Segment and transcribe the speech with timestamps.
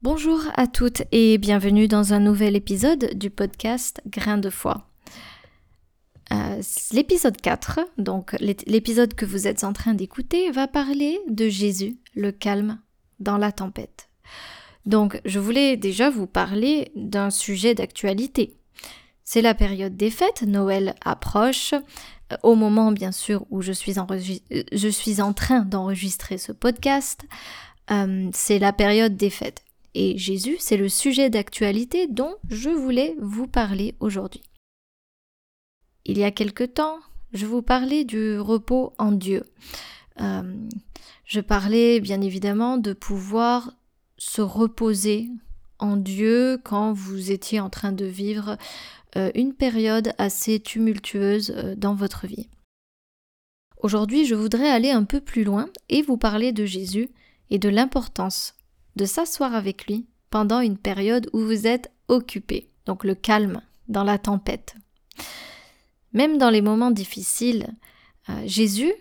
[0.00, 4.86] Bonjour à toutes et bienvenue dans un nouvel épisode du podcast Grain de foi.
[6.32, 11.96] Euh, l'épisode 4, donc l'épisode que vous êtes en train d'écouter, va parler de Jésus,
[12.14, 12.78] le calme
[13.18, 14.08] dans la tempête.
[14.86, 18.56] Donc je voulais déjà vous parler d'un sujet d'actualité.
[19.24, 23.94] C'est la période des fêtes, Noël approche, euh, au moment bien sûr où je suis,
[23.98, 27.24] euh, je suis en train d'enregistrer ce podcast.
[28.32, 29.64] c'est la période des fêtes
[30.00, 34.42] et Jésus, c'est le sujet d'actualité dont je voulais vous parler aujourd'hui.
[36.04, 37.00] Il y a quelque temps,
[37.32, 39.42] je vous parlais du repos en Dieu.
[40.20, 40.54] Euh,
[41.24, 43.72] je parlais bien évidemment de pouvoir
[44.18, 45.30] se reposer
[45.80, 48.56] en Dieu quand vous étiez en train de vivre
[49.16, 52.48] euh, une période assez tumultueuse euh, dans votre vie.
[53.82, 57.10] Aujourd'hui, je voudrais aller un peu plus loin et vous parler de Jésus
[57.50, 58.54] et de l'importance
[58.98, 64.04] de s'asseoir avec lui pendant une période où vous êtes occupé, donc le calme dans
[64.04, 64.74] la tempête.
[66.12, 67.68] Même dans les moments difficiles,
[68.28, 68.92] euh, Jésus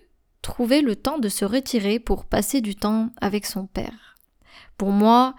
[0.42, 4.16] trouvait le temps de se retirer pour passer du temps avec son Père.
[4.78, 5.36] Pour moi,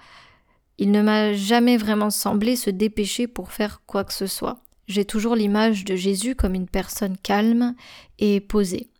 [0.76, 4.58] il ne m'a jamais vraiment semblé se dépêcher pour faire quoi que ce soit.
[4.88, 7.74] J'ai toujours l'image de Jésus comme une personne calme
[8.18, 8.90] et posée.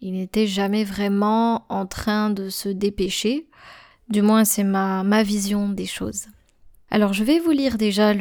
[0.00, 3.48] Il n'était jamais vraiment en train de se dépêcher,
[4.12, 6.26] du moins, c'est ma, ma vision des choses.
[6.90, 8.12] Alors, je vais vous lire déjà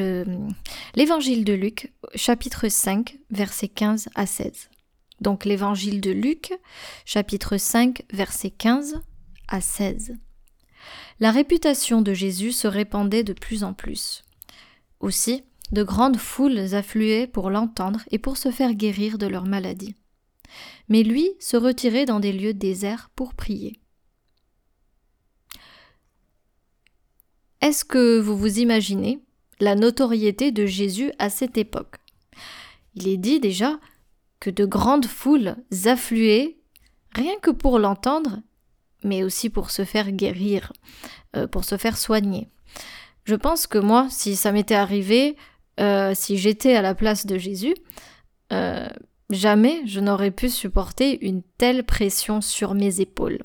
[0.95, 4.69] l'évangile de Luc, chapitre 5, versets 15 à 16.
[5.19, 6.53] Donc, l'évangile de Luc,
[7.03, 9.02] chapitre 5, versets 15
[9.50, 10.16] à 16.
[11.19, 14.23] La réputation de Jésus se répandait de plus en plus.
[15.02, 19.95] Aussi, de grandes foules affluaient pour l'entendre et pour se faire guérir de leur maladie.
[20.88, 23.80] Mais lui se retirait dans des lieux déserts pour prier.
[27.61, 29.19] Est-ce que vous vous imaginez
[29.59, 31.97] la notoriété de Jésus à cette époque?
[32.95, 33.79] Il est dit déjà
[34.39, 35.55] que de grandes foules
[35.85, 36.57] affluaient,
[37.13, 38.39] rien que pour l'entendre,
[39.03, 40.73] mais aussi pour se faire guérir,
[41.35, 42.50] euh, pour se faire soigner.
[43.25, 45.35] Je pense que moi, si ça m'était arrivé,
[45.79, 47.75] euh, si j'étais à la place de Jésus,
[48.51, 48.89] euh,
[49.29, 53.39] jamais je n'aurais pu supporter une telle pression sur mes épaules.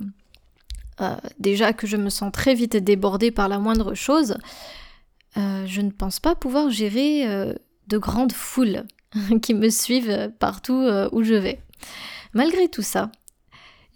[1.00, 4.36] Euh, déjà que je me sens très vite débordée par la moindre chose,
[5.36, 7.52] euh, je ne pense pas pouvoir gérer euh,
[7.88, 8.84] de grandes foules
[9.42, 11.60] qui me suivent partout où je vais.
[12.32, 13.10] Malgré tout ça,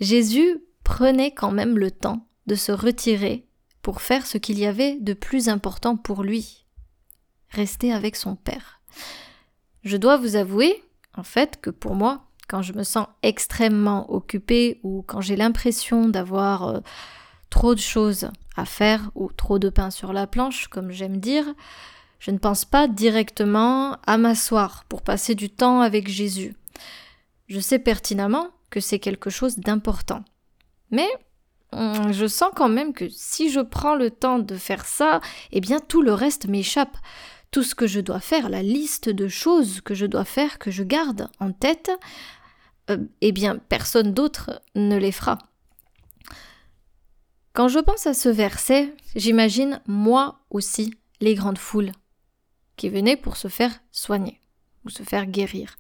[0.01, 3.47] Jésus prenait quand même le temps de se retirer
[3.83, 6.65] pour faire ce qu'il y avait de plus important pour lui,
[7.51, 8.81] rester avec son Père.
[9.85, 10.83] Je dois vous avouer,
[11.17, 16.09] en fait, que pour moi, quand je me sens extrêmement occupée ou quand j'ai l'impression
[16.09, 16.81] d'avoir euh,
[17.49, 21.45] trop de choses à faire ou trop de pain sur la planche, comme j'aime dire,
[22.19, 26.57] je ne pense pas directement à m'asseoir pour passer du temps avec Jésus.
[27.47, 30.25] Je sais pertinemment que c'est quelque chose d'important.
[30.91, 31.09] Mais
[31.71, 35.21] hum, je sens quand même que si je prends le temps de faire ça,
[35.53, 36.97] eh bien tout le reste m'échappe
[37.53, 40.71] tout ce que je dois faire, la liste de choses que je dois faire, que
[40.71, 41.91] je garde en tête,
[42.91, 45.39] euh, eh bien personne d'autre ne les fera.
[47.53, 51.93] Quand je pense à ce verset, j'imagine moi aussi les grandes foules
[52.77, 54.41] qui venaient pour se faire soigner
[54.85, 55.77] ou se faire guérir.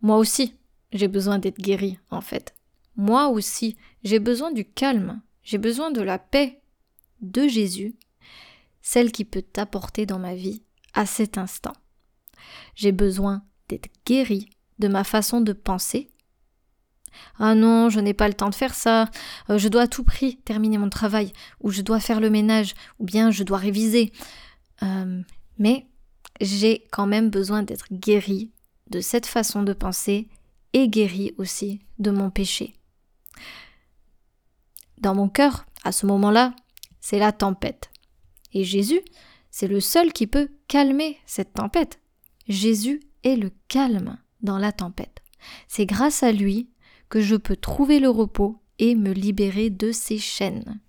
[0.00, 0.54] Moi aussi,
[0.92, 2.54] j'ai besoin d'être guéri en fait.
[2.96, 6.60] Moi aussi, j'ai besoin du calme, j'ai besoin de la paix
[7.20, 7.94] de Jésus,
[8.82, 10.62] celle qui peut apporter dans ma vie
[10.94, 11.74] à cet instant.
[12.74, 16.10] J'ai besoin d'être guéri de ma façon de penser.
[17.38, 19.08] Ah non, je n'ai pas le temps de faire ça,
[19.50, 22.74] euh, je dois à tout prix terminer mon travail, ou je dois faire le ménage,
[22.98, 24.12] ou bien je dois réviser.
[24.82, 25.22] Euh,
[25.58, 25.86] mais
[26.40, 28.52] j'ai quand même besoin d'être guéri
[28.90, 30.28] de cette façon de penser
[30.72, 32.74] et guéri aussi de mon péché.
[34.98, 36.54] Dans mon cœur, à ce moment-là,
[37.00, 37.90] c'est la tempête.
[38.52, 39.00] Et Jésus,
[39.50, 42.00] c'est le seul qui peut calmer cette tempête.
[42.48, 45.22] Jésus est le calme dans la tempête.
[45.68, 46.68] C'est grâce à lui
[47.08, 50.80] que je peux trouver le repos et me libérer de ces chaînes.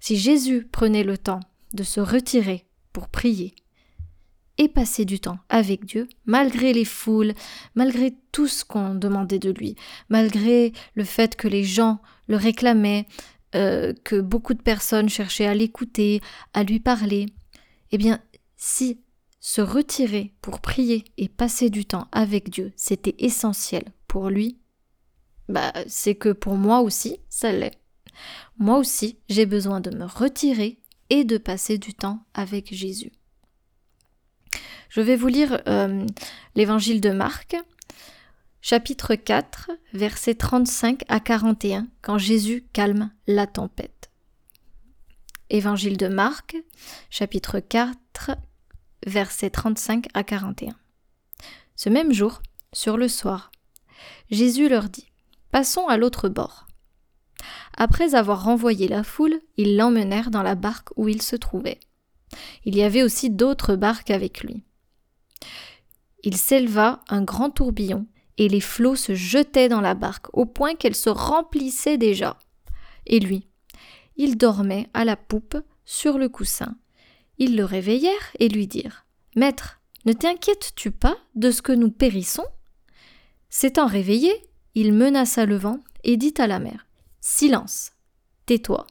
[0.00, 1.40] Si Jésus prenait le temps
[1.72, 3.54] de se retirer pour prier
[4.58, 7.34] et passer du temps avec Dieu, malgré les foules,
[7.74, 9.76] malgré tout ce qu'on demandait de lui,
[10.08, 13.06] malgré le fait que les gens le réclamaient,
[13.54, 16.20] euh, que beaucoup de personnes cherchaient à l'écouter,
[16.52, 17.26] à lui parler,
[17.92, 18.20] eh bien,
[18.56, 19.00] si
[19.40, 24.61] se retirer pour prier et passer du temps avec Dieu, c'était essentiel pour lui,
[25.48, 27.78] bah, c'est que pour moi aussi, ça l'est.
[28.58, 30.78] Moi aussi, j'ai besoin de me retirer
[31.10, 33.12] et de passer du temps avec Jésus.
[34.88, 36.06] Je vais vous lire euh,
[36.54, 37.56] l'évangile de Marc,
[38.60, 44.10] chapitre 4, versets 35 à 41, quand Jésus calme la tempête.
[45.50, 46.56] Évangile de Marc,
[47.10, 48.32] chapitre 4,
[49.06, 50.74] versets 35 à 41.
[51.76, 52.42] Ce même jour,
[52.72, 53.50] sur le soir,
[54.30, 55.11] Jésus leur dit
[55.52, 56.66] Passons à l'autre bord.
[57.76, 61.78] Après avoir renvoyé la foule, ils l'emmenèrent dans la barque où il se trouvait.
[62.64, 64.64] Il y avait aussi d'autres barques avec lui.
[66.24, 68.06] Il s'éleva un grand tourbillon,
[68.38, 72.38] et les flots se jetaient dans la barque, au point qu'elle se remplissait déjà.
[73.06, 73.46] Et lui,
[74.16, 76.76] il dormait à la poupe, sur le coussin.
[77.36, 79.04] Ils le réveillèrent et lui dirent
[79.36, 82.46] Maître, ne t'inquiètes-tu pas de ce que nous périssons?
[83.50, 84.32] S'étant réveillé,
[84.74, 86.86] il menaça le vent et dit à la mer
[87.20, 87.92] Silence,
[88.46, 88.86] tais-toi.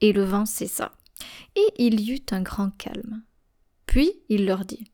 [0.00, 0.92] Et le vent cessa.
[1.56, 3.22] Et il y eut un grand calme.
[3.86, 4.90] Puis il leur dit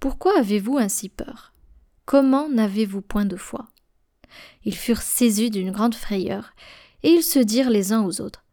[0.00, 1.54] Pourquoi avez-vous ainsi peur?
[2.04, 3.68] Comment n'avez-vous point de foi?
[4.64, 6.52] Ils furent saisis d'une grande frayeur,
[7.02, 8.44] et ils se dirent les uns aux autres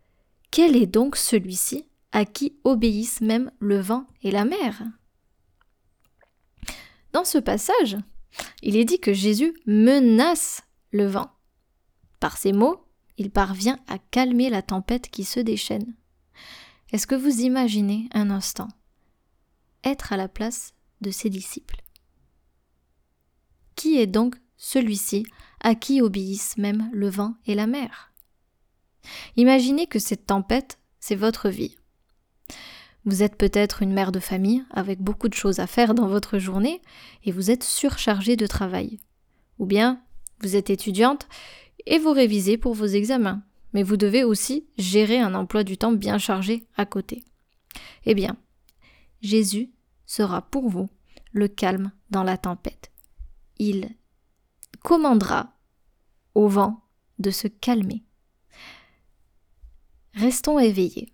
[0.51, 4.83] Quel est donc celui-ci à qui obéissent même le vent et la mer?
[7.13, 7.97] Dans ce passage,
[8.61, 11.31] il est dit que Jésus menace le vent.
[12.19, 12.85] Par ces mots,
[13.17, 15.95] il parvient à calmer la tempête qui se déchaîne.
[16.91, 18.69] Est-ce que vous imaginez un instant
[19.83, 21.81] être à la place de ses disciples?
[23.75, 25.25] Qui est donc celui-ci
[25.61, 28.11] à qui obéissent même le vent et la mer?
[29.35, 31.77] Imaginez que cette tempête, c'est votre vie.
[33.05, 36.39] Vous êtes peut-être une mère de famille avec beaucoup de choses à faire dans votre
[36.39, 36.81] journée
[37.23, 38.99] et vous êtes surchargé de travail.
[39.59, 40.01] Ou bien
[40.41, 41.27] vous êtes étudiante
[41.85, 43.43] et vous révisez pour vos examens,
[43.73, 47.23] mais vous devez aussi gérer un emploi du temps bien chargé à côté.
[48.05, 48.37] Eh bien,
[49.21, 49.71] Jésus
[50.05, 50.89] sera pour vous
[51.31, 52.91] le calme dans la tempête.
[53.57, 53.89] Il
[54.83, 55.53] commandera
[56.35, 56.83] au vent
[57.19, 58.03] de se calmer.
[60.13, 61.13] Restons éveillés.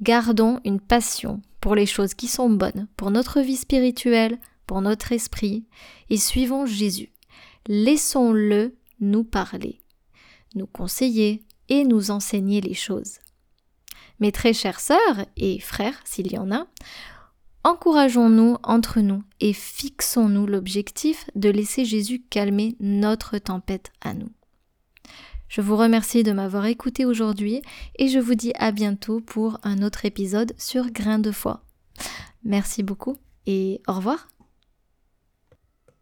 [0.00, 5.12] Gardons une passion pour les choses qui sont bonnes, pour notre vie spirituelle, pour notre
[5.12, 5.66] esprit,
[6.10, 7.10] et suivons Jésus.
[7.68, 9.80] Laissons-le nous parler
[10.54, 13.18] nous conseiller et nous enseigner les choses.
[14.20, 16.66] Mes très chères sœurs et frères, s'il y en a,
[17.64, 24.30] encourageons-nous entre nous et fixons-nous l'objectif de laisser Jésus calmer notre tempête à nous.
[25.48, 27.62] Je vous remercie de m'avoir écouté aujourd'hui
[27.98, 31.64] et je vous dis à bientôt pour un autre épisode sur Grain de foi.
[32.44, 33.16] Merci beaucoup
[33.46, 34.28] et au revoir.